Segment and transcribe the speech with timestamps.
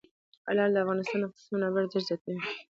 [0.55, 2.37] لعل د افغانستان د اقتصادي منابعو ارزښت زیاتوي.